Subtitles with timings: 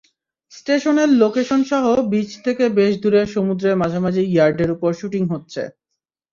[0.51, 5.61] স্টেশনের লোকেশনসহ বিচ থেকে বেশ দূরে সমুদ্রের মাঝামাঝি ইয়ার্ডের ওপর শুটিং হচ্ছে।